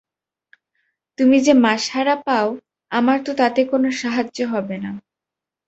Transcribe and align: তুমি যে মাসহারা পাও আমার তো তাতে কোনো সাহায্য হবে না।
তুমি 1.17 1.37
যে 1.41 1.53
মাসহারা 1.63 2.15
পাও 2.27 2.47
আমার 2.91 3.17
তো 3.25 3.31
তাতে 3.33 3.61
কোনো 3.65 3.87
সাহায্য 4.01 4.37
হবে 4.47 4.77
না। 4.83 4.91